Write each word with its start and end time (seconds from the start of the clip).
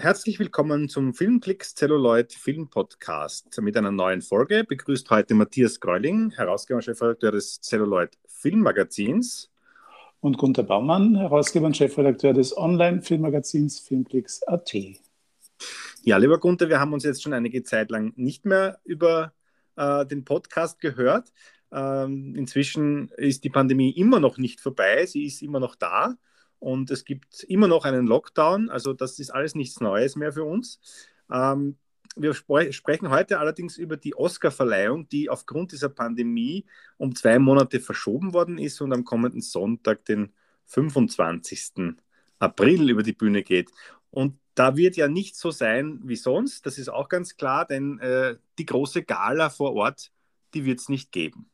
Herzlich 0.00 0.38
willkommen 0.38 0.88
zum 0.88 1.12
Filmklicks 1.12 1.74
Celluloid 1.74 2.32
Film 2.32 2.70
Podcast 2.70 3.60
mit 3.60 3.76
einer 3.76 3.90
neuen 3.90 4.22
Folge. 4.22 4.64
Begrüßt 4.64 5.10
heute 5.10 5.34
Matthias 5.34 5.78
Greuling, 5.78 6.30
Herausgeber 6.30 6.76
und 6.78 6.84
Chefredakteur 6.84 7.32
des 7.32 7.60
Celluloid 7.60 8.16
Filmmagazins. 8.26 9.50
Und 10.20 10.38
Gunter 10.38 10.62
Baumann, 10.62 11.16
Herausgeber 11.16 11.66
und 11.66 11.76
Chefredakteur 11.76 12.32
des 12.32 12.56
Online-Filmmagazins 12.56 13.78
Filmklicks.at. 13.80 14.74
Ja, 16.02 16.16
lieber 16.16 16.38
Gunter, 16.40 16.70
wir 16.70 16.80
haben 16.80 16.94
uns 16.94 17.04
jetzt 17.04 17.22
schon 17.22 17.34
einige 17.34 17.62
Zeit 17.62 17.90
lang 17.90 18.14
nicht 18.16 18.46
mehr 18.46 18.80
über 18.84 19.34
äh, 19.76 20.06
den 20.06 20.24
Podcast 20.24 20.80
gehört. 20.80 21.30
Ähm, 21.72 22.34
inzwischen 22.36 23.10
ist 23.18 23.44
die 23.44 23.50
Pandemie 23.50 23.90
immer 23.90 24.18
noch 24.18 24.38
nicht 24.38 24.62
vorbei, 24.62 25.04
sie 25.04 25.26
ist 25.26 25.42
immer 25.42 25.60
noch 25.60 25.76
da 25.76 26.16
und 26.60 26.90
es 26.90 27.04
gibt 27.04 27.42
immer 27.44 27.66
noch 27.66 27.84
einen 27.84 28.06
Lockdown. 28.06 28.70
Also 28.70 28.92
das 28.92 29.18
ist 29.18 29.30
alles 29.30 29.54
nichts 29.54 29.80
Neues 29.80 30.14
mehr 30.14 30.32
für 30.32 30.44
uns. 30.44 30.78
Ähm, 31.32 31.76
wir 32.16 32.34
spre 32.34 32.72
sprechen 32.72 33.10
heute 33.10 33.38
allerdings 33.38 33.78
über 33.78 33.96
die 33.96 34.14
Oscar-Verleihung, 34.14 35.08
die 35.08 35.30
aufgrund 35.30 35.72
dieser 35.72 35.88
Pandemie 35.88 36.66
um 36.98 37.14
zwei 37.14 37.38
Monate 37.38 37.80
verschoben 37.80 38.34
worden 38.34 38.58
ist 38.58 38.80
und 38.80 38.92
am 38.92 39.04
kommenden 39.04 39.40
Sonntag, 39.40 40.04
den 40.04 40.32
25. 40.66 41.94
April, 42.38 42.90
über 42.90 43.02
die 43.02 43.12
Bühne 43.12 43.42
geht. 43.42 43.70
Und 44.10 44.38
da 44.54 44.76
wird 44.76 44.96
ja 44.96 45.08
nicht 45.08 45.36
so 45.36 45.50
sein 45.50 46.00
wie 46.02 46.16
sonst, 46.16 46.66
das 46.66 46.78
ist 46.78 46.88
auch 46.88 47.08
ganz 47.08 47.36
klar, 47.36 47.64
denn 47.64 47.98
äh, 48.00 48.36
die 48.58 48.66
große 48.66 49.04
Gala 49.04 49.48
vor 49.48 49.74
Ort, 49.74 50.10
die 50.52 50.64
wird 50.64 50.80
es 50.80 50.88
nicht 50.88 51.12
geben. 51.12 51.48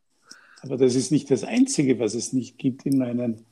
Aber 0.62 0.77
das 0.77 0.95
ist 0.95 1.12
nicht 1.12 1.30
das 1.30 1.45
Einzige, 1.45 2.01
was 2.01 2.15
es 2.15 2.32
nicht 2.32 2.59
gibt 2.59 2.87
in 2.87 2.98
meinen 2.98 3.45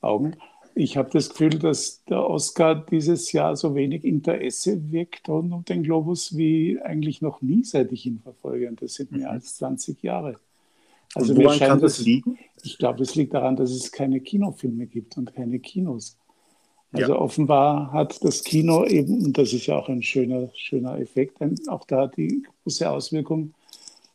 Augen 0.00 0.36
ich 0.74 0.96
habe 0.96 1.10
das 1.10 1.30
Gefühl, 1.30 1.58
dass 1.58 2.04
der 2.04 2.28
Oscar 2.28 2.74
dieses 2.74 3.32
Jahr 3.32 3.56
so 3.56 3.74
wenig 3.74 4.04
Interesse 4.04 4.90
wirkt 4.90 5.28
rund 5.28 5.52
um 5.52 5.64
den 5.64 5.82
Globus 5.82 6.36
wie 6.36 6.80
eigentlich 6.80 7.20
noch 7.20 7.42
nie, 7.42 7.64
seit 7.64 7.92
ich 7.92 8.06
ihn 8.06 8.20
verfolge. 8.20 8.68
Und 8.68 8.82
das 8.82 8.94
sind 8.94 9.12
mehr 9.12 9.28
mhm. 9.28 9.34
als 9.34 9.56
20 9.56 10.02
Jahre. 10.02 10.36
Also 11.14 11.36
woran 11.36 11.58
kann 11.58 11.80
das 11.80 12.00
liegen? 12.00 12.38
Ich 12.62 12.78
glaube, 12.78 12.98
das 12.98 13.14
liegt 13.14 13.34
daran, 13.34 13.56
dass 13.56 13.70
es 13.70 13.92
keine 13.92 14.20
Kinofilme 14.20 14.86
gibt 14.86 15.18
und 15.18 15.34
keine 15.34 15.58
Kinos. 15.58 16.16
Also 16.92 17.12
ja. 17.12 17.18
offenbar 17.18 17.92
hat 17.92 18.22
das 18.22 18.44
Kino 18.44 18.84
eben, 18.84 19.24
und 19.24 19.38
das 19.38 19.52
ist 19.52 19.66
ja 19.66 19.76
auch 19.76 19.88
ein 19.88 20.02
schöner, 20.02 20.50
schöner 20.54 20.98
Effekt, 20.98 21.38
auch 21.68 21.84
da 21.84 22.06
die 22.06 22.46
große 22.62 22.88
Auswirkung, 22.88 23.54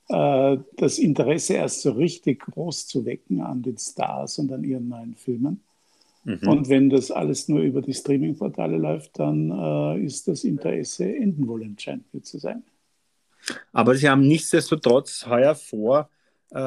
äh, 0.09 0.57
das 0.75 0.99
Interesse 0.99 1.55
erst 1.55 1.81
so 1.81 1.91
richtig 1.91 2.41
groß 2.41 2.87
zu 2.87 3.05
wecken 3.05 3.41
an 3.41 3.63
den 3.63 3.77
Stars 3.77 4.37
und 4.39 4.51
an 4.51 4.63
ihren 4.63 4.87
neuen 4.89 5.15
Filmen. 5.15 5.61
Mhm. 6.27 6.45
Und 6.45 6.67
wenn 6.67 6.89
das 6.89 7.09
alles 7.09 7.47
nur 7.47 7.61
über 7.61 7.81
die 7.81 7.93
Streaming-Portale 7.93 8.75
läuft, 8.75 9.17
dann 9.17 9.49
äh, 9.49 10.03
ist 10.03 10.27
das 10.27 10.43
Interesse 10.43 11.05
enden 11.05 11.47
wohl 11.47 11.63
entscheidend 11.63 12.25
zu 12.25 12.37
sein. 12.37 12.63
Aber 13.71 13.95
Sie 13.95 14.09
haben 14.09 14.27
nichtsdestotrotz 14.27 15.25
heuer 15.25 15.55
vor, 15.55 16.09
äh, 16.51 16.57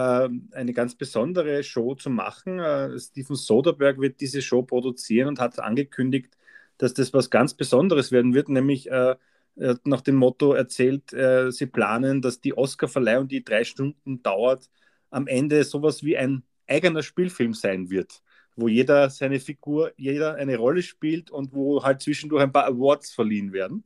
eine 0.52 0.72
ganz 0.72 0.94
besondere 0.94 1.62
Show 1.62 1.94
zu 1.94 2.08
machen. 2.08 2.58
Äh, 2.58 2.98
Steven 2.98 3.36
Soderbergh 3.36 4.00
wird 4.00 4.22
diese 4.22 4.40
Show 4.40 4.62
produzieren 4.62 5.28
und 5.28 5.40
hat 5.40 5.58
angekündigt, 5.58 6.38
dass 6.78 6.94
das 6.94 7.12
was 7.12 7.28
ganz 7.28 7.52
Besonderes 7.52 8.12
werden 8.12 8.32
wird, 8.32 8.48
nämlich 8.48 8.90
äh, 8.90 9.16
er 9.56 9.68
hat 9.68 9.86
nach 9.86 10.00
dem 10.00 10.14
Motto 10.14 10.54
erzählt, 10.54 11.12
äh, 11.12 11.52
sie 11.52 11.66
planen, 11.66 12.22
dass 12.22 12.40
die 12.40 12.56
Oscar-Verleihung, 12.56 13.28
die 13.28 13.44
drei 13.44 13.64
Stunden 13.64 14.22
dauert, 14.22 14.70
am 15.10 15.26
Ende 15.26 15.64
sowas 15.64 16.02
wie 16.02 16.16
ein 16.16 16.44
eigener 16.66 17.02
Spielfilm 17.02 17.52
sein 17.52 17.90
wird 17.90 18.22
wo 18.56 18.68
jeder 18.68 19.10
seine 19.10 19.40
Figur, 19.40 19.92
jeder 19.96 20.34
eine 20.34 20.56
Rolle 20.56 20.82
spielt 20.82 21.30
und 21.30 21.52
wo 21.52 21.82
halt 21.82 22.02
zwischendurch 22.02 22.42
ein 22.42 22.52
paar 22.52 22.66
Awards 22.66 23.12
verliehen 23.12 23.52
werden. 23.52 23.84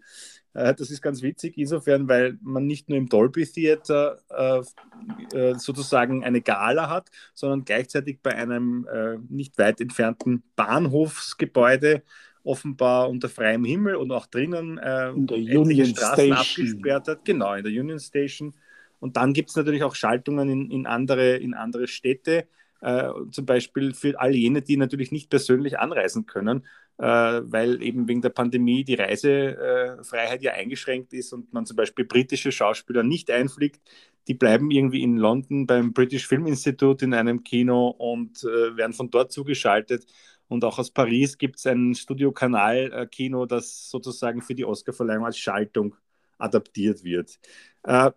Äh, 0.54 0.74
das 0.74 0.90
ist 0.90 1.02
ganz 1.02 1.22
witzig, 1.22 1.58
insofern, 1.58 2.08
weil 2.08 2.38
man 2.42 2.66
nicht 2.66 2.88
nur 2.88 2.98
im 2.98 3.08
Dolby 3.08 3.46
Theater 3.46 4.20
äh, 4.30 5.36
äh, 5.36 5.54
sozusagen 5.58 6.24
eine 6.24 6.40
Gala 6.40 6.88
hat, 6.88 7.10
sondern 7.34 7.64
gleichzeitig 7.64 8.20
bei 8.22 8.34
einem 8.34 8.86
äh, 8.92 9.18
nicht 9.28 9.58
weit 9.58 9.80
entfernten 9.80 10.42
Bahnhofsgebäude 10.56 12.02
offenbar 12.44 13.08
unter 13.08 13.28
freiem 13.28 13.64
Himmel 13.64 13.96
und 13.96 14.12
auch 14.12 14.26
drinnen 14.26 14.78
äh, 14.78 15.10
in 15.10 15.26
der 15.26 15.38
Union 15.38 15.86
Straßen 15.86 16.14
Station. 16.14 16.32
abgesperrt 16.32 17.08
hat. 17.08 17.24
Genau, 17.24 17.54
in 17.54 17.64
der 17.64 17.72
Union 17.72 17.98
Station. 17.98 18.54
Und 19.00 19.16
dann 19.16 19.32
gibt 19.32 19.50
es 19.50 19.56
natürlich 19.56 19.82
auch 19.82 19.94
Schaltungen 19.94 20.48
in, 20.48 20.70
in, 20.70 20.86
andere, 20.86 21.36
in 21.36 21.54
andere 21.54 21.88
Städte 21.88 22.46
äh, 22.84 23.10
zum 23.30 23.46
Beispiel 23.46 23.94
für 23.94 24.20
all 24.20 24.34
jene, 24.34 24.60
die 24.60 24.76
natürlich 24.76 25.10
nicht 25.10 25.30
persönlich 25.30 25.78
anreisen 25.78 26.26
können, 26.26 26.66
äh, 26.98 27.04
weil 27.06 27.82
eben 27.82 28.06
wegen 28.08 28.20
der 28.20 28.28
Pandemie 28.28 28.84
die 28.84 28.94
Reisefreiheit 28.94 30.42
ja 30.42 30.52
eingeschränkt 30.52 31.14
ist 31.14 31.32
und 31.32 31.52
man 31.52 31.64
zum 31.64 31.76
Beispiel 31.76 32.04
britische 32.04 32.52
Schauspieler 32.52 33.02
nicht 33.02 33.30
einfliegt. 33.30 33.80
Die 34.28 34.34
bleiben 34.34 34.70
irgendwie 34.70 35.02
in 35.02 35.16
London 35.16 35.66
beim 35.66 35.94
British 35.94 36.26
Film 36.26 36.46
Institute 36.46 37.04
in 37.04 37.14
einem 37.14 37.42
Kino 37.42 37.88
und 37.88 38.44
äh, 38.44 38.76
werden 38.76 38.92
von 38.92 39.10
dort 39.10 39.32
zugeschaltet. 39.32 40.06
Und 40.48 40.62
auch 40.64 40.78
aus 40.78 40.90
Paris 40.90 41.38
gibt 41.38 41.56
es 41.56 41.66
ein 41.66 41.94
Studio-Kanal-Kino, 41.94 43.46
das 43.46 43.88
sozusagen 43.90 44.42
für 44.42 44.54
die 44.54 44.66
Oscarverleihung 44.66 45.24
als 45.24 45.38
Schaltung 45.38 45.96
adaptiert 46.38 47.02
wird. 47.02 47.38
Äh, 47.82 48.10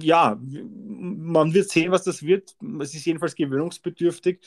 ja, 0.00 0.38
man 0.40 1.54
wird 1.54 1.70
sehen, 1.70 1.92
was 1.92 2.04
das 2.04 2.22
wird. 2.22 2.56
Es 2.80 2.94
ist 2.94 3.04
jedenfalls 3.04 3.34
gewöhnungsbedürftig. 3.34 4.40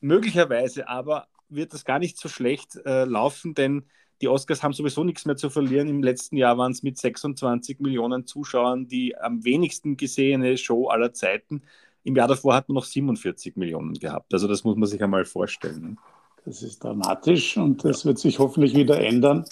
Möglicherweise 0.00 0.88
aber 0.88 1.28
wird 1.48 1.72
das 1.72 1.84
gar 1.84 1.98
nicht 1.98 2.18
so 2.18 2.28
schlecht 2.28 2.76
äh, 2.84 3.04
laufen, 3.04 3.54
denn 3.54 3.84
die 4.20 4.28
Oscars 4.28 4.62
haben 4.62 4.72
sowieso 4.72 5.04
nichts 5.04 5.26
mehr 5.26 5.36
zu 5.36 5.50
verlieren. 5.50 5.88
Im 5.88 6.02
letzten 6.02 6.36
Jahr 6.36 6.56
waren 6.56 6.72
es 6.72 6.82
mit 6.82 6.96
26 6.96 7.80
Millionen 7.80 8.26
Zuschauern 8.26 8.86
die 8.86 9.16
am 9.18 9.44
wenigsten 9.44 9.96
gesehene 9.96 10.56
Show 10.56 10.88
aller 10.88 11.12
Zeiten. 11.12 11.62
Im 12.04 12.16
Jahr 12.16 12.28
davor 12.28 12.54
hat 12.54 12.68
man 12.68 12.74
noch 12.76 12.84
47 12.84 13.56
Millionen 13.56 13.94
gehabt. 13.94 14.32
Also 14.32 14.48
das 14.48 14.64
muss 14.64 14.76
man 14.76 14.88
sich 14.88 15.02
einmal 15.02 15.24
vorstellen. 15.24 15.98
Das 16.44 16.62
ist 16.62 16.82
dramatisch 16.82 17.56
und 17.56 17.84
das 17.84 18.02
ja. 18.02 18.08
wird 18.08 18.18
sich 18.18 18.38
hoffentlich 18.38 18.74
wieder 18.74 19.00
ändern, 19.00 19.44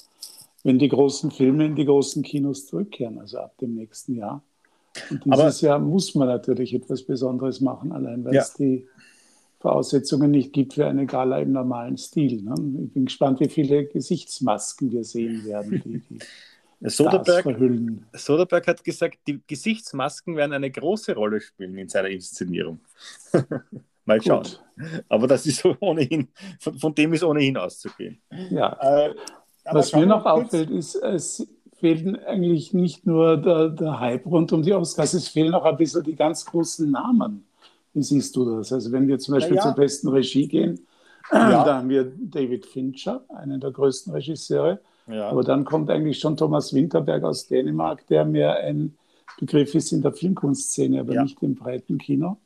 wenn 0.64 0.78
die 0.78 0.88
großen 0.88 1.30
Filme 1.30 1.66
in 1.66 1.76
die 1.76 1.84
großen 1.84 2.22
Kinos 2.22 2.66
zurückkehren, 2.66 3.18
also 3.18 3.38
ab 3.38 3.56
dem 3.58 3.74
nächsten 3.74 4.16
Jahr. 4.16 4.42
Und 5.10 5.24
dieses 5.24 5.40
Aber, 5.40 5.50
Jahr 5.68 5.78
muss 5.78 6.14
man 6.14 6.28
natürlich 6.28 6.74
etwas 6.74 7.02
Besonderes 7.02 7.60
machen, 7.60 7.92
allein 7.92 8.24
weil 8.24 8.34
ja. 8.34 8.42
es 8.42 8.54
die 8.54 8.86
Voraussetzungen 9.60 10.30
nicht 10.30 10.52
gibt 10.52 10.74
für 10.74 10.86
eine 10.86 11.06
Gala 11.06 11.38
im 11.38 11.52
normalen 11.52 11.96
Stil. 11.98 12.42
Ne? 12.42 12.54
Ich 12.84 12.92
bin 12.92 13.04
gespannt, 13.04 13.40
wie 13.40 13.48
viele 13.48 13.86
Gesichtsmasken 13.86 14.90
wir 14.90 15.04
sehen 15.04 15.44
werden, 15.44 15.82
die, 15.84 16.02
die 16.08 16.18
Soderberg, 16.88 17.42
verhüllen. 17.42 18.06
Soderberg 18.14 18.66
hat 18.66 18.82
gesagt, 18.82 19.18
die 19.26 19.40
Gesichtsmasken 19.46 20.34
werden 20.36 20.54
eine 20.54 20.70
große 20.70 21.14
Rolle 21.14 21.40
spielen 21.40 21.76
in 21.76 21.88
seiner 21.88 22.08
Inszenierung. 22.08 22.80
Mal 24.06 24.22
schauen. 24.22 24.44
Gut. 24.44 24.60
Aber 25.08 25.26
das 25.26 25.44
ist 25.44 25.62
ohnehin, 25.80 26.28
von, 26.58 26.78
von, 26.78 26.94
dem 26.94 27.12
ist 27.12 27.22
ohnehin 27.22 27.58
auszugehen. 27.58 28.20
Ja. 28.50 29.08
Äh, 29.08 29.14
Was 29.70 29.92
mir 29.92 30.06
noch 30.06 30.24
auffällt, 30.24 30.70
ist, 30.70 30.94
es 30.94 31.46
fehlen 31.80 32.16
eigentlich 32.24 32.72
nicht 32.72 33.06
nur 33.06 33.36
der, 33.36 33.70
der 33.70 33.98
Hype 33.98 34.26
rund 34.26 34.52
um 34.52 34.62
die 34.62 34.72
Oscars, 34.72 35.14
es 35.14 35.28
fehlen 35.28 35.54
auch 35.54 35.64
ein 35.64 35.76
bisschen 35.76 36.04
die 36.04 36.14
ganz 36.14 36.44
großen 36.44 36.90
Namen. 36.90 37.44
Wie 37.92 38.02
siehst 38.02 38.36
du 38.36 38.44
das? 38.44 38.72
Also 38.72 38.92
wenn 38.92 39.08
wir 39.08 39.18
zum 39.18 39.34
Beispiel 39.34 39.56
ja. 39.56 39.62
zur 39.62 39.72
besten 39.72 40.08
Regie 40.08 40.46
gehen, 40.46 40.86
ja. 41.32 41.64
da 41.64 41.78
haben 41.78 41.88
wir 41.88 42.04
David 42.04 42.66
Fincher, 42.66 43.24
einen 43.28 43.60
der 43.60 43.72
größten 43.72 44.12
Regisseure. 44.12 44.80
Ja. 45.08 45.28
Aber 45.28 45.42
dann 45.42 45.64
kommt 45.64 45.90
eigentlich 45.90 46.20
schon 46.20 46.36
Thomas 46.36 46.72
Winterberg 46.72 47.24
aus 47.24 47.48
Dänemark, 47.48 48.06
der 48.06 48.24
mehr 48.24 48.56
ein 48.58 48.94
Begriff 49.38 49.74
ist 49.74 49.92
in 49.92 50.02
der 50.02 50.12
Filmkunstszene, 50.12 51.00
aber 51.00 51.22
nicht 51.22 51.42
im 51.42 51.54
breiten 51.54 51.98
Kino. 51.98 52.36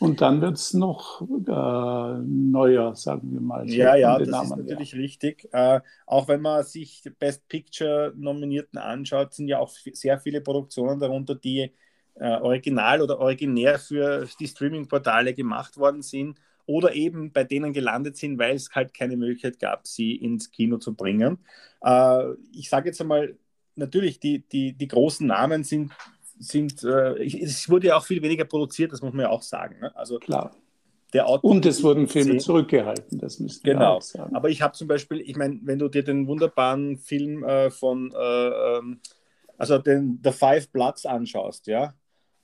Und 0.00 0.20
dann 0.20 0.40
wird 0.40 0.56
es 0.56 0.74
noch 0.74 1.22
äh, 1.22 2.18
neuer, 2.26 2.94
sagen 2.96 3.32
wir 3.32 3.40
mal. 3.40 3.68
So 3.68 3.74
ja, 3.74 3.94
ja, 3.94 4.18
das 4.18 4.28
Namen 4.28 4.50
ist 4.50 4.56
natürlich 4.56 4.92
her. 4.92 5.00
richtig. 5.00 5.48
Äh, 5.52 5.80
auch 6.06 6.28
wenn 6.28 6.40
man 6.40 6.64
sich 6.64 7.02
Best 7.18 7.46
Picture-Nominierten 7.48 8.78
anschaut, 8.78 9.34
sind 9.34 9.48
ja 9.48 9.58
auch 9.58 9.70
sehr 9.70 10.18
viele 10.18 10.40
Produktionen 10.40 10.98
darunter, 10.98 11.34
die 11.34 11.72
äh, 12.14 12.36
original 12.40 13.02
oder 13.02 13.18
originär 13.18 13.78
für 13.78 14.28
die 14.38 14.48
Streaming-Portale 14.48 15.34
gemacht 15.34 15.76
worden 15.76 16.02
sind 16.02 16.40
oder 16.66 16.94
eben 16.94 17.32
bei 17.32 17.44
denen 17.44 17.72
gelandet 17.72 18.16
sind, 18.16 18.38
weil 18.38 18.56
es 18.56 18.70
halt 18.72 18.94
keine 18.94 19.16
Möglichkeit 19.16 19.58
gab, 19.58 19.86
sie 19.86 20.16
ins 20.16 20.50
Kino 20.50 20.78
zu 20.78 20.94
bringen. 20.94 21.38
Äh, 21.82 22.32
ich 22.52 22.68
sage 22.68 22.88
jetzt 22.88 23.00
einmal, 23.00 23.36
natürlich, 23.76 24.20
die, 24.20 24.40
die, 24.40 24.72
die 24.72 24.88
großen 24.88 25.26
Namen 25.26 25.64
sind 25.64 25.92
sind, 26.38 26.82
äh, 26.84 27.24
es 27.24 27.68
wurde 27.68 27.88
ja 27.88 27.96
auch 27.96 28.04
viel 28.04 28.22
weniger 28.22 28.44
produziert, 28.44 28.92
das 28.92 29.02
muss 29.02 29.12
man 29.12 29.22
ja 29.22 29.30
auch 29.30 29.42
sagen. 29.42 29.78
Ne? 29.80 29.94
Also 29.96 30.18
Klar. 30.18 30.54
Und 31.42 31.64
es 31.64 31.82
wurden 31.84 32.08
Filme 32.08 32.32
sehen. 32.32 32.40
zurückgehalten, 32.40 33.18
das 33.20 33.38
müssen 33.38 33.64
wir 33.64 33.74
genau. 33.74 33.94
auch 33.94 34.02
sagen. 34.02 34.34
Aber 34.34 34.50
ich 34.50 34.60
habe 34.62 34.74
zum 34.74 34.88
Beispiel, 34.88 35.20
ich 35.20 35.36
meine, 35.36 35.60
wenn 35.62 35.78
du 35.78 35.88
dir 35.88 36.02
den 36.02 36.26
wunderbaren 36.26 36.98
Film 36.98 37.44
äh, 37.44 37.70
von, 37.70 38.12
äh, 38.12 38.48
ähm, 38.78 39.00
also 39.56 39.78
den 39.78 40.18
The 40.24 40.32
Five 40.32 40.70
Bloods 40.70 41.06
anschaust, 41.06 41.68
ja, 41.68 41.94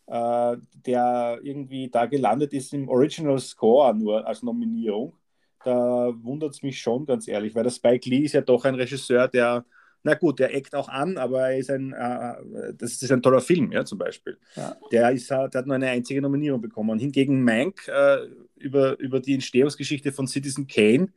äh, 0.06 0.56
der 0.86 1.40
irgendwie 1.42 1.88
da 1.90 2.06
gelandet 2.06 2.52
ist 2.52 2.72
im 2.72 2.88
Original 2.88 3.40
Score 3.40 3.92
nur 3.92 4.24
als 4.24 4.44
Nominierung, 4.44 5.14
da 5.64 6.12
wundert 6.22 6.54
es 6.54 6.62
mich 6.62 6.80
schon 6.80 7.06
ganz 7.06 7.26
ehrlich, 7.26 7.54
weil 7.56 7.64
der 7.64 7.70
Spike 7.70 8.08
Lee 8.08 8.24
ist 8.24 8.34
ja 8.34 8.40
doch 8.40 8.64
ein 8.64 8.76
Regisseur, 8.76 9.26
der 9.26 9.64
na 10.02 10.14
gut, 10.14 10.38
der 10.38 10.54
eckt 10.54 10.74
auch 10.74 10.88
an, 10.88 11.18
aber 11.18 11.50
er 11.50 11.58
ist 11.58 11.70
ein, 11.70 11.92
äh, 11.92 12.72
das 12.74 13.02
ist 13.02 13.12
ein 13.12 13.22
toller 13.22 13.40
Film, 13.40 13.70
ja, 13.72 13.84
zum 13.84 13.98
Beispiel. 13.98 14.38
Ja. 14.56 14.76
Der, 14.90 15.10
ist, 15.10 15.30
der 15.30 15.50
hat 15.52 15.66
nur 15.66 15.76
eine 15.76 15.88
einzige 15.88 16.22
Nominierung 16.22 16.60
bekommen. 16.60 16.98
hingegen 16.98 17.44
Mank 17.44 17.86
äh, 17.88 18.26
über, 18.56 18.98
über 18.98 19.20
die 19.20 19.34
Entstehungsgeschichte 19.34 20.12
von 20.12 20.26
Citizen 20.26 20.66
Kane, 20.66 21.08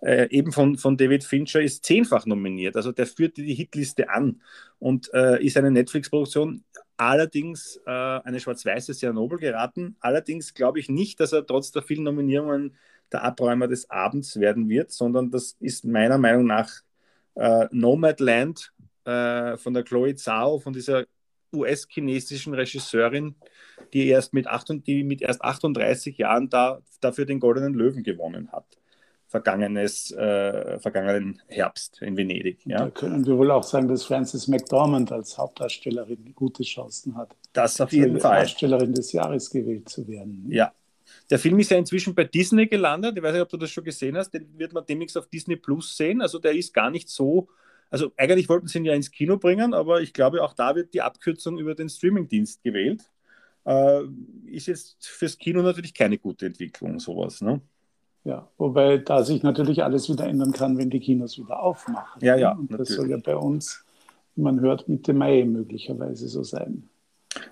äh, 0.00 0.28
eben 0.30 0.52
von, 0.52 0.76
von 0.76 0.96
David 0.96 1.24
Fincher, 1.24 1.62
ist 1.62 1.84
zehnfach 1.84 2.26
nominiert. 2.26 2.76
Also 2.76 2.90
der 2.90 3.06
führt 3.06 3.36
die 3.36 3.54
Hitliste 3.54 4.10
an 4.10 4.40
und 4.78 5.12
äh, 5.14 5.44
ist 5.44 5.56
eine 5.56 5.70
Netflix-Produktion. 5.70 6.64
Allerdings 6.96 7.80
äh, 7.86 7.90
eine 7.90 8.40
schwarz-weiße, 8.40 8.94
sehr 8.94 9.12
nobel 9.12 9.38
geraten. 9.38 9.96
Allerdings 10.00 10.54
glaube 10.54 10.80
ich 10.80 10.88
nicht, 10.88 11.20
dass 11.20 11.32
er 11.32 11.46
trotz 11.46 11.70
der 11.70 11.82
vielen 11.82 12.04
Nominierungen 12.04 12.76
der 13.12 13.24
Abräumer 13.24 13.68
des 13.68 13.90
Abends 13.90 14.40
werden 14.40 14.68
wird, 14.68 14.90
sondern 14.90 15.30
das 15.30 15.56
ist 15.60 15.84
meiner 15.84 16.18
Meinung 16.18 16.46
nach 16.46 16.70
äh, 17.34 17.66
Nomadland 17.70 18.72
äh, 19.04 19.56
von 19.56 19.74
der 19.74 19.82
Chloe 19.82 20.14
Zhao, 20.14 20.58
von 20.58 20.72
dieser 20.72 21.04
US-chinesischen 21.54 22.54
Regisseurin, 22.54 23.34
die 23.92 24.08
erst 24.08 24.32
mit, 24.32 24.46
8, 24.46 24.86
die 24.86 25.04
mit 25.04 25.22
erst 25.22 25.42
38 25.42 26.16
Jahren 26.18 26.48
da, 26.48 26.80
dafür 27.00 27.26
den 27.26 27.40
Goldenen 27.40 27.74
Löwen 27.74 28.02
gewonnen 28.02 28.50
hat. 28.52 28.64
Vergangenes, 29.26 30.10
äh, 30.12 30.78
vergangenen 30.78 31.40
Herbst 31.46 32.02
in 32.02 32.18
Venedig. 32.18 32.66
Ja. 32.66 32.78
Da 32.78 32.90
können 32.90 33.24
wir 33.26 33.38
wohl 33.38 33.50
auch 33.50 33.62
sagen, 33.62 33.88
dass 33.88 34.04
Frances 34.04 34.46
McDormand 34.46 35.10
als 35.10 35.38
Hauptdarstellerin 35.38 36.34
gute 36.34 36.62
Chancen 36.64 37.16
hat. 37.16 37.34
Das 37.54 37.80
auf 37.80 37.92
jeden 37.92 38.20
Fall. 38.20 38.40
Darstellerin 38.40 38.92
des 38.92 39.12
Jahres 39.12 39.48
gewählt 39.50 39.88
zu 39.88 40.06
werden. 40.06 40.46
Ja. 40.50 40.72
Der 41.32 41.40
Film 41.40 41.58
ist 41.58 41.70
ja 41.70 41.78
inzwischen 41.78 42.14
bei 42.14 42.24
Disney 42.24 42.66
gelandet. 42.66 43.16
Ich 43.16 43.22
weiß 43.22 43.32
nicht, 43.32 43.42
ob 43.42 43.48
du 43.48 43.56
das 43.56 43.70
schon 43.70 43.82
gesehen 43.82 44.16
hast. 44.16 44.30
Den 44.30 44.46
wird 44.56 44.72
man 44.72 44.86
demnächst 44.86 45.18
auf 45.18 45.26
Disney 45.28 45.56
Plus 45.56 45.96
sehen. 45.96 46.20
Also 46.20 46.38
der 46.38 46.52
ist 46.52 46.72
gar 46.72 46.90
nicht 46.90 47.08
so 47.08 47.48
also 47.92 48.10
eigentlich 48.16 48.48
wollten 48.48 48.68
sie 48.68 48.78
ihn 48.78 48.86
ja 48.86 48.94
ins 48.94 49.10
Kino 49.10 49.36
bringen, 49.36 49.74
aber 49.74 50.00
ich 50.00 50.14
glaube, 50.14 50.42
auch 50.42 50.54
da 50.54 50.74
wird 50.74 50.94
die 50.94 51.02
Abkürzung 51.02 51.58
über 51.58 51.74
den 51.74 51.90
Streamingdienst 51.90 52.62
gewählt. 52.62 53.02
Äh, 53.66 54.04
ist 54.46 54.66
jetzt 54.66 55.06
fürs 55.06 55.36
Kino 55.36 55.60
natürlich 55.60 55.92
keine 55.92 56.16
gute 56.16 56.46
Entwicklung, 56.46 56.98
sowas. 56.98 57.42
Ne? 57.42 57.60
Ja, 58.24 58.48
wobei 58.56 58.96
da 58.96 59.22
sich 59.24 59.42
natürlich 59.42 59.84
alles 59.84 60.08
wieder 60.08 60.26
ändern 60.26 60.52
kann, 60.52 60.78
wenn 60.78 60.88
die 60.88 61.00
Kinos 61.00 61.38
wieder 61.38 61.62
aufmachen. 61.62 62.24
Ja, 62.24 62.34
ja. 62.34 62.52
Und 62.52 62.70
das 62.70 62.78
natürlich. 62.78 62.96
soll 62.96 63.10
ja 63.10 63.18
bei 63.18 63.36
uns, 63.36 63.84
man 64.36 64.60
hört, 64.60 64.88
Mitte 64.88 65.12
Mai 65.12 65.44
möglicherweise 65.44 66.28
so 66.28 66.42
sein. 66.42 66.88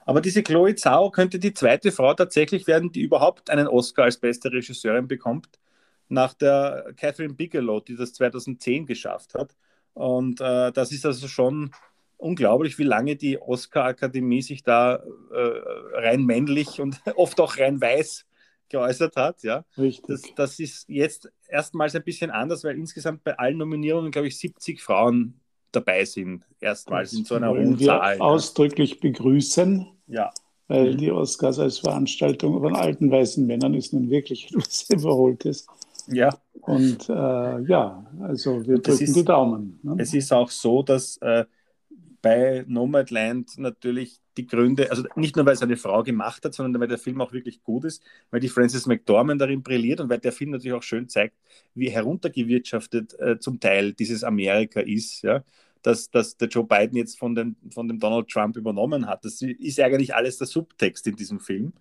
Aber 0.05 0.21
diese 0.21 0.43
Chloe 0.43 0.75
Zhao 0.75 1.11
könnte 1.11 1.38
die 1.38 1.55
zweite 1.55 1.93
Frau 1.93 2.15
tatsächlich 2.15 2.67
werden, 2.67 2.93
die 2.93 3.03
überhaupt 3.03 3.50
einen 3.50 3.69
Oscar 3.69 4.05
als 4.05 4.19
beste 4.19 4.53
Regisseurin 4.53 5.09
bekommt, 5.09 5.49
nach 6.09 6.35
der 6.35 6.93
Catherine 6.97 7.35
Bigelow, 7.35 7.81
die 7.81 7.97
das 7.97 8.12
2010 8.15 8.87
geschafft 8.87 9.35
hat. 9.35 9.56
Und 9.94 10.41
äh, 10.41 10.73
das 10.73 10.93
ist 10.93 11.06
also 11.06 11.29
schon 11.29 11.71
unglaublich, 12.17 12.79
wie 12.79 12.85
lange 12.85 13.17
die 13.17 13.41
Oscar-Akademie 13.41 14.43
sich 14.43 14.62
da 14.62 14.97
äh, 15.32 15.61
rein 15.94 16.25
männlich 16.25 16.81
und 16.81 17.00
oft 17.17 17.41
auch 17.41 17.59
rein 17.59 17.81
weiß 17.81 18.27
geäußert 18.69 19.17
hat. 19.17 19.43
Ja. 19.43 19.65
Richtig. 19.77 20.06
Das, 20.06 20.23
das 20.37 20.59
ist 20.61 20.88
jetzt 20.88 21.31
erstmals 21.49 21.94
ein 21.94 22.05
bisschen 22.05 22.31
anders, 22.31 22.65
weil 22.65 22.77
insgesamt 22.77 23.25
bei 23.25 23.38
allen 23.38 23.59
Nominierungen, 23.59 24.12
glaube 24.12 24.29
ich, 24.29 24.38
70 24.38 24.81
Frauen 24.81 25.40
dabei 25.72 26.05
sind. 26.05 26.44
Erstmals 26.61 27.12
in 27.12 27.25
so 27.25 27.34
einer 27.37 27.50
hohen 27.50 27.78
Zahl. 27.78 28.19
Ja. 28.19 28.20
Ausdrücklich 28.22 29.00
begrüßen. 29.00 29.87
Ja. 30.06 30.31
Weil 30.69 30.96
die 30.96 31.11
Oscars 31.11 31.58
als 31.58 31.78
Veranstaltung 31.78 32.61
von 32.61 32.76
alten 32.76 33.11
weißen 33.11 33.44
Männern 33.44 33.75
ist 33.75 33.93
nun 33.93 34.08
wirklich 34.11 34.46
etwas 34.55 34.88
Überholtes. 34.90 35.67
Ja. 36.06 36.31
Und 36.62 37.08
äh, 37.08 37.12
ja, 37.12 38.06
also 38.20 38.67
wir 38.67 38.78
drücken 38.78 39.05
ist, 39.05 39.17
die 39.17 39.25
Daumen. 39.25 39.81
Ne? 39.82 39.96
Es 39.99 40.14
ist 40.14 40.32
auch 40.32 40.50
so, 40.50 40.82
dass 40.82 41.17
äh, 41.19 41.44
bei 42.22 42.64
Nomadland 42.67 43.58
natürlich 43.58 44.20
die 44.37 44.46
Gründe, 44.46 44.90
also 44.90 45.05
nicht 45.17 45.37
nur, 45.37 45.46
weil 45.46 45.55
es 45.55 45.62
eine 45.62 45.76
Frau 45.76 46.02
gemacht 46.02 46.44
hat, 46.44 46.55
sondern 46.55 46.81
weil 46.81 46.88
der 46.88 46.99
Film 46.99 47.20
auch 47.20 47.32
wirklich 47.32 47.62
gut 47.62 47.84
ist, 47.84 48.02
weil 48.31 48.40
die 48.40 48.49
Frances 48.49 48.87
McDormand 48.87 49.40
darin 49.40 49.62
brilliert 49.62 50.00
und 50.00 50.08
weil 50.08 50.19
der 50.19 50.32
Film 50.32 50.50
natürlich 50.50 50.76
auch 50.76 50.82
schön 50.82 51.08
zeigt, 51.08 51.37
wie 51.75 51.90
heruntergewirtschaftet 51.90 53.19
äh, 53.19 53.38
zum 53.38 53.61
Teil 53.61 53.93
dieses 53.93 54.25
Amerika 54.25 54.81
ist, 54.81 55.22
ja, 55.22 55.43
dass, 55.82 56.11
dass 56.11 56.37
der 56.37 56.49
Joe 56.49 56.64
Biden 56.64 56.96
jetzt 56.96 57.19
von, 57.19 57.34
den, 57.34 57.56
von 57.72 57.88
dem 57.88 57.99
Donald 57.99 58.28
Trump 58.28 58.56
übernommen 58.56 59.06
hat. 59.06 59.25
Das 59.25 59.40
ist 59.43 59.81
eigentlich 59.81 60.14
alles 60.14 60.38
der 60.38 60.46
Subtext 60.46 61.06
in 61.06 61.17
diesem 61.17 61.40
Film. 61.40 61.72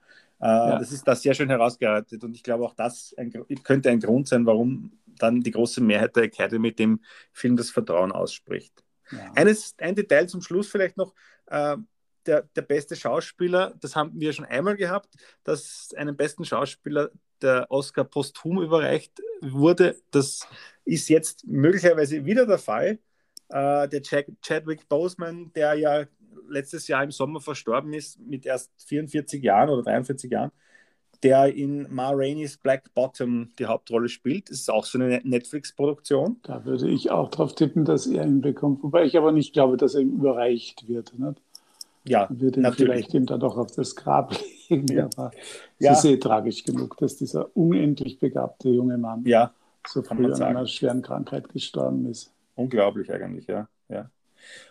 Äh, 0.41 0.45
ja. 0.45 0.79
Das 0.79 0.91
ist 0.91 1.07
da 1.07 1.15
sehr 1.15 1.33
schön 1.33 1.49
herausgearbeitet 1.49 2.23
und 2.23 2.35
ich 2.35 2.43
glaube 2.43 2.65
auch 2.65 2.73
das 2.73 3.13
ein, 3.17 3.31
könnte 3.63 3.89
ein 3.89 3.99
Grund 3.99 4.27
sein, 4.27 4.45
warum 4.45 4.91
dann 5.17 5.41
die 5.41 5.51
große 5.51 5.81
Mehrheit 5.81 6.15
der 6.15 6.23
Academy 6.23 6.73
dem 6.73 7.01
Film 7.33 7.57
das 7.57 7.69
Vertrauen 7.69 8.11
ausspricht. 8.11 8.83
Ja. 9.11 9.31
Eines, 9.35 9.75
ein 9.77 9.95
Detail 9.95 10.27
zum 10.27 10.41
Schluss 10.41 10.67
vielleicht 10.67 10.97
noch. 10.97 11.13
Äh, 11.47 11.77
der, 12.25 12.43
der 12.55 12.61
beste 12.61 12.95
Schauspieler, 12.95 13.75
das 13.79 13.95
haben 13.95 14.11
wir 14.19 14.33
schon 14.33 14.45
einmal 14.45 14.75
gehabt, 14.75 15.15
dass 15.43 15.89
einem 15.95 16.15
besten 16.15 16.45
Schauspieler 16.45 17.09
der 17.41 17.65
Oscar 17.69 18.03
posthum 18.03 18.61
überreicht 18.61 19.21
wurde. 19.41 19.95
Das 20.11 20.47
ist 20.85 21.09
jetzt 21.09 21.47
möglicherweise 21.47 22.25
wieder 22.25 22.45
der 22.45 22.59
Fall. 22.59 22.99
Äh, 23.49 23.87
der 23.87 24.01
Jack, 24.03 24.27
Chadwick 24.41 24.87
Boseman, 24.89 25.51
der 25.53 25.73
ja 25.75 26.05
letztes 26.49 26.87
Jahr 26.87 27.03
im 27.03 27.11
Sommer 27.11 27.39
verstorben 27.39 27.93
ist, 27.93 28.19
mit 28.19 28.45
erst 28.45 28.71
44 28.85 29.41
Jahren 29.41 29.69
oder 29.69 29.83
43 29.83 30.31
Jahren, 30.31 30.51
der 31.23 31.53
in 31.53 31.87
Ma 31.89 32.11
Rainey's 32.11 32.57
Black 32.57 32.93
Bottom 32.93 33.49
die 33.59 33.65
Hauptrolle 33.65 34.09
spielt. 34.09 34.49
Das 34.49 34.59
ist 34.59 34.69
auch 34.69 34.85
so 34.85 34.97
eine 34.97 35.21
Netflix-Produktion. 35.23 36.37
Da 36.43 36.65
würde 36.65 36.89
ich 36.89 37.11
auch 37.11 37.29
drauf 37.29 37.55
tippen, 37.55 37.85
dass 37.85 38.07
er 38.07 38.25
ihn 38.25 38.41
bekommt, 38.41 38.83
wobei 38.83 39.05
ich 39.05 39.17
aber 39.17 39.31
nicht 39.31 39.53
glaube, 39.53 39.77
dass 39.77 39.95
er 39.95 40.01
ihm 40.01 40.13
überreicht 40.13 40.87
wird. 40.87 41.17
Nicht? 41.17 41.41
Ja, 42.05 42.27
wird 42.29 42.57
ihn 42.57 42.63
natürlich. 42.63 42.91
vielleicht 42.91 43.13
ihm 43.13 43.25
dann 43.25 43.39
doch 43.39 43.57
auf 43.57 43.71
das 43.71 43.95
Grab 43.95 44.33
legen. 44.69 44.87
Ja. 44.87 45.09
Aber 45.17 45.31
es 45.77 45.85
ja. 45.85 45.91
ist 45.93 46.05
eh 46.05 46.17
tragisch 46.17 46.63
genug, 46.63 46.97
dass 46.97 47.17
dieser 47.17 47.55
unendlich 47.55 48.19
begabte 48.19 48.69
junge 48.69 48.97
Mann 48.97 49.23
ja, 49.25 49.53
so 49.87 50.01
früh 50.01 50.31
an 50.31 50.41
einer 50.41 50.65
schweren 50.65 51.01
Krankheit 51.01 51.49
gestorben 51.49 52.05
ist. 52.05 52.31
Unglaublich 52.55 53.11
eigentlich, 53.11 53.47
ja. 53.47 53.67
ja. 53.89 54.09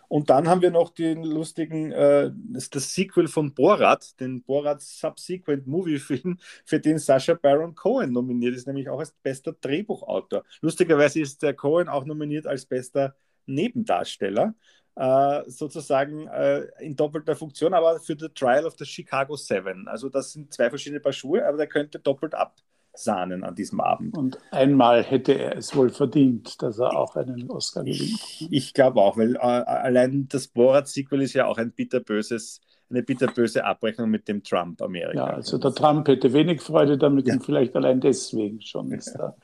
Und 0.07 0.29
dann 0.29 0.47
haben 0.47 0.61
wir 0.61 0.71
noch 0.71 0.89
den 0.89 1.23
lustigen, 1.23 1.91
äh, 1.91 2.31
das, 2.33 2.69
das 2.69 2.93
Sequel 2.93 3.27
von 3.27 3.53
Borat, 3.53 4.19
den 4.19 4.43
Borat 4.43 4.81
Subsequent 4.81 5.67
Movie 5.67 5.99
Film, 5.99 6.39
für 6.65 6.79
den 6.79 6.97
Sascha 6.97 7.35
Baron 7.35 7.75
Cohen 7.75 8.11
nominiert 8.11 8.55
ist, 8.55 8.67
nämlich 8.67 8.89
auch 8.89 8.99
als 8.99 9.11
bester 9.11 9.53
Drehbuchautor. 9.53 10.43
Lustigerweise 10.61 11.21
ist 11.21 11.43
der 11.43 11.53
Cohen 11.53 11.87
auch 11.87 12.05
nominiert 12.05 12.47
als 12.47 12.65
bester 12.65 13.15
Nebendarsteller, 13.45 14.55
äh, 14.95 15.43
sozusagen 15.47 16.27
äh, 16.27 16.67
in 16.79 16.95
doppelter 16.95 17.35
Funktion, 17.35 17.73
aber 17.73 17.99
für 17.99 18.17
The 18.19 18.29
Trial 18.29 18.65
of 18.65 18.75
the 18.77 18.85
Chicago 18.85 19.35
Seven. 19.35 19.87
Also 19.87 20.09
das 20.09 20.33
sind 20.33 20.53
zwei 20.53 20.69
verschiedene 20.69 20.99
Paar 20.99 21.13
Schuhe, 21.13 21.45
aber 21.45 21.57
der 21.57 21.67
könnte 21.67 21.99
doppelt 21.99 22.33
ab 22.35 22.55
Sahnen 22.99 23.43
an 23.43 23.55
diesem 23.55 23.79
Abend. 23.79 24.17
Und 24.17 24.37
einmal 24.51 25.03
hätte 25.03 25.33
er 25.33 25.57
es 25.57 25.75
wohl 25.75 25.89
verdient, 25.89 26.61
dass 26.61 26.79
er 26.79 26.97
auch 26.97 27.15
einen 27.15 27.49
Oscar 27.49 27.83
gewinnt. 27.83 28.01
Ich, 28.01 28.47
ich 28.51 28.73
glaube 28.73 29.01
auch, 29.01 29.17
weil 29.17 29.35
äh, 29.35 29.39
allein 29.39 30.27
das 30.29 30.47
Borat-Sequel 30.47 31.21
ist 31.21 31.33
ja 31.33 31.45
auch 31.45 31.57
ein 31.57 31.71
bitterböses, 31.71 32.61
eine 32.89 33.03
bitterböse 33.03 33.63
Abrechnung 33.63 34.09
mit 34.09 34.27
dem 34.27 34.43
Trump-Amerika. 34.43 35.27
Ja, 35.27 35.33
also 35.33 35.57
der 35.57 35.73
Trump 35.73 36.07
hätte 36.07 36.33
wenig 36.33 36.61
Freude 36.61 36.97
damit 36.97 37.27
ja. 37.27 37.35
und 37.35 37.45
vielleicht 37.45 37.75
allein 37.75 38.01
deswegen 38.01 38.61
schon 38.61 38.91
ist 38.91 39.15
er 39.15 39.35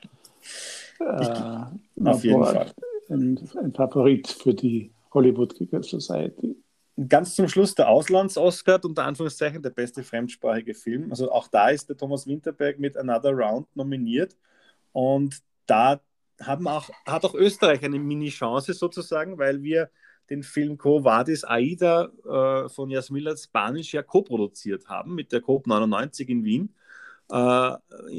äh, 1.00 2.08
auf 2.08 2.24
jeden 2.24 2.44
Fall. 2.44 2.72
Ein, 3.08 3.38
ein 3.62 3.72
Favorit 3.72 4.28
für 4.28 4.54
die 4.54 4.90
Hollywood 5.12 5.54
Society 5.84 6.56
ganz 7.08 7.34
zum 7.34 7.48
Schluss 7.48 7.74
der 7.74 7.88
Auslands-Oscar, 7.88 8.80
unter 8.84 9.04
Anführungszeichen 9.04 9.62
der 9.62 9.70
beste 9.70 10.02
fremdsprachige 10.02 10.74
Film. 10.74 11.10
Also 11.10 11.30
auch 11.30 11.48
da 11.48 11.68
ist 11.68 11.88
der 11.88 11.96
Thomas 11.96 12.26
Winterberg 12.26 12.78
mit 12.78 12.96
Another 12.96 13.32
Round 13.32 13.68
nominiert. 13.76 14.36
Und 14.92 15.42
da 15.66 16.00
haben 16.40 16.66
auch, 16.68 16.88
hat 17.06 17.24
auch 17.24 17.34
Österreich 17.34 17.84
eine 17.84 17.98
Mini-Chance 17.98 18.72
sozusagen, 18.74 19.38
weil 19.38 19.62
wir 19.62 19.90
den 20.30 20.42
Film 20.42 20.76
Co. 20.78 21.04
Vadis 21.04 21.44
Aida 21.44 22.10
äh, 22.24 22.68
von 22.68 22.90
Jasmila 22.90 23.36
Spanisch 23.36 23.92
ja 23.92 24.02
co-produziert 24.02 24.88
haben 24.88 25.14
mit 25.14 25.32
der 25.32 25.40
COP 25.40 25.66
99 25.66 26.28
in 26.28 26.44
Wien. 26.44 26.74
Äh, 27.30 27.72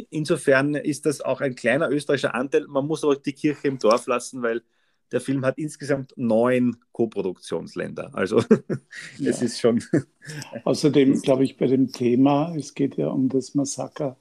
insofern 0.09 0.75
ist 0.75 1.05
das 1.05 1.21
auch 1.21 1.41
ein 1.41 1.55
kleiner 1.55 1.89
österreichischer 1.89 2.35
Anteil. 2.35 2.67
Man 2.67 2.85
muss 2.85 3.03
aber 3.03 3.15
die 3.15 3.33
Kirche 3.33 3.67
im 3.67 3.79
Dorf 3.79 4.07
lassen, 4.07 4.41
weil 4.41 4.61
der 5.11 5.21
Film 5.21 5.45
hat 5.45 5.57
insgesamt 5.57 6.13
neun 6.17 6.77
Co-Produktionsländer. 6.91 8.11
Also 8.13 8.39
ja. 9.17 9.29
es 9.29 9.41
ist 9.41 9.59
schon. 9.59 9.83
Außerdem 10.63 11.21
glaube 11.21 11.43
ich 11.43 11.57
bei 11.57 11.67
dem 11.67 11.91
Thema, 11.91 12.53
es 12.55 12.73
geht 12.73 12.97
ja 12.97 13.07
um 13.07 13.29
das 13.29 13.55
Massaker 13.55 14.17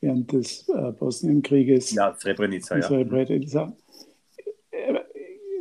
während 0.00 0.32
des 0.32 0.68
äh, 0.68 0.92
Bosnienkrieges. 0.92 1.92
Ja, 1.92 2.14
Srebrenica. 2.18 2.76
Ja. 2.76 2.82
Srebrenica. 2.82 3.76
Äh, 4.70 5.00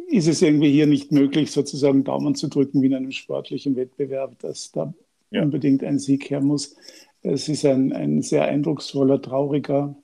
ist 0.07 0.27
es 0.27 0.41
irgendwie 0.41 0.71
hier 0.71 0.87
nicht 0.87 1.11
möglich, 1.11 1.51
sozusagen 1.51 2.03
Daumen 2.03 2.35
zu 2.35 2.47
drücken 2.47 2.81
wie 2.81 2.87
in 2.87 2.95
einem 2.95 3.11
sportlichen 3.11 3.75
Wettbewerb, 3.75 4.37
dass 4.39 4.71
da 4.71 4.93
ja. 5.31 5.41
unbedingt 5.41 5.83
ein 5.83 5.99
Sieg 5.99 6.29
her 6.29 6.41
muss? 6.41 6.75
Es 7.21 7.49
ist 7.49 7.65
ein, 7.65 7.91
ein 7.91 8.21
sehr 8.21 8.45
eindrucksvoller, 8.45 9.21
trauriger, 9.21 9.95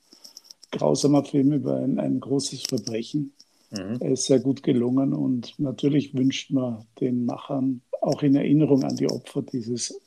grausamer 0.72 1.24
Film 1.24 1.52
über 1.52 1.76
ein, 1.76 2.00
ein 2.00 2.18
großes 2.18 2.64
Verbrechen 2.64 3.32
Mhm. 3.72 3.98
Er 4.00 4.12
ist 4.12 4.26
sehr 4.26 4.40
gut 4.40 4.62
gelungen 4.62 5.12
und 5.12 5.58
natürlich 5.58 6.14
wünscht 6.14 6.50
man 6.50 6.84
den 7.00 7.24
Machern 7.24 7.80
auch 8.00 8.22
in 8.22 8.34
Erinnerung 8.34 8.82
an 8.84 8.96
die 8.96 9.08
Opfer 9.10 9.42
dieses, 9.42 9.98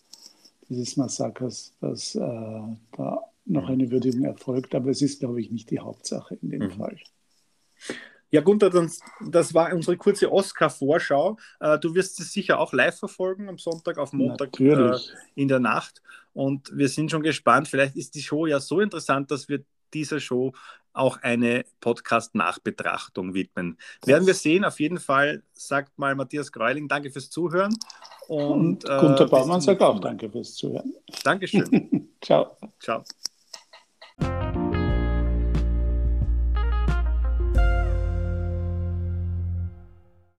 dieses 0.70 0.98
Massakers, 0.98 1.74
dass 1.82 2.16
äh, 2.16 2.20
da 2.20 3.24
noch 3.46 3.64
mhm. 3.64 3.74
eine 3.74 3.92
Würdigung 3.92 4.24
erfolgt. 4.24 4.76
Aber 4.76 4.90
es 4.90 5.02
ist, 5.02 5.20
glaube 5.20 5.42
ich, 5.42 5.52
nicht 5.52 5.70
die 5.72 5.80
Hauptsache 5.80 6.38
in 6.42 6.50
dem 6.50 6.64
mhm. 6.64 6.72
Fall. 6.72 6.98
Ja, 8.32 8.42
Gunther, 8.42 8.70
das, 8.70 9.00
das 9.26 9.54
war 9.54 9.74
unsere 9.74 9.98
kurze 9.98 10.32
Oscar-Vorschau. 10.32 11.38
Äh, 11.60 11.80
du 11.80 11.96
wirst 11.96 12.20
es 12.20 12.34
sicher 12.34 12.60
auch 12.60 12.74
live 12.74 12.98
verfolgen 12.98 13.48
am 13.48 13.58
Sonntag 13.58 13.98
auf 13.98 14.14
Montag 14.14 14.60
äh, 14.60 14.98
in 15.36 15.48
der 15.48 15.60
Nacht. 15.60 16.02
Und 16.34 16.76
wir 16.76 16.90
sind 16.90 17.12
schon 17.12 17.24
gespannt. 17.24 17.68
Vielleicht 17.68 17.96
ist 17.96 18.14
die 18.16 18.22
Show 18.22 18.46
ja 18.46 18.60
so 18.60 18.82
interessant, 18.82 19.32
dass 19.32 19.48
wir 19.48 19.64
dieser 19.94 20.20
Show 20.20 20.54
auch 20.96 21.22
eine 21.22 21.66
Podcast-Nachbetrachtung 21.82 23.34
widmen. 23.34 23.78
Werden 24.06 24.28
wir 24.28 24.34
sehen. 24.34 24.66
Auf 24.66 24.80
jeden 24.80 25.00
Fall 25.00 25.44
sagt 25.54 25.98
mal 25.98 26.16
Matthias 26.16 26.52
Greuling, 26.52 26.88
danke 26.88 27.12
fürs 27.12 27.30
Zuhören. 27.30 27.76
Und, 28.28 28.86
und 28.86 29.00
Gunther 29.00 29.26
äh, 29.26 29.28
Baumann 29.28 29.62
sagt 29.62 29.82
auch 29.82 30.00
danke 30.00 30.30
fürs 30.30 30.56
Zuhören. 30.56 30.94
Dankeschön. 31.24 32.10
Ciao. 32.22 32.58
Ciao. 32.80 33.04